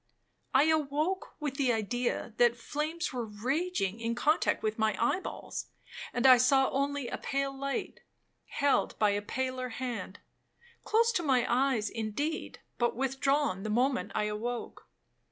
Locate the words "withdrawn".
12.95-13.61